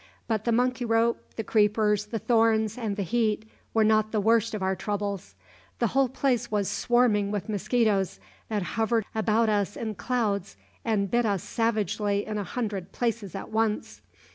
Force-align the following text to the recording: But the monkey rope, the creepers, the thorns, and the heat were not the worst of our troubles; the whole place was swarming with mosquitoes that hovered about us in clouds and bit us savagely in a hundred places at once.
But 0.27 0.45
the 0.45 0.51
monkey 0.51 0.83
rope, 0.83 1.35
the 1.35 1.43
creepers, 1.43 2.07
the 2.07 2.17
thorns, 2.17 2.75
and 2.75 2.95
the 2.95 3.03
heat 3.03 3.45
were 3.71 3.83
not 3.83 4.11
the 4.11 4.19
worst 4.19 4.55
of 4.55 4.63
our 4.63 4.75
troubles; 4.75 5.35
the 5.77 5.85
whole 5.93 6.09
place 6.09 6.49
was 6.49 6.67
swarming 6.67 7.29
with 7.29 7.47
mosquitoes 7.47 8.19
that 8.49 8.63
hovered 8.63 9.05
about 9.13 9.47
us 9.47 9.77
in 9.77 9.93
clouds 9.93 10.57
and 10.83 11.11
bit 11.11 11.27
us 11.27 11.43
savagely 11.43 12.25
in 12.25 12.39
a 12.39 12.43
hundred 12.43 12.91
places 12.91 13.35
at 13.35 13.51
once. 13.51 14.01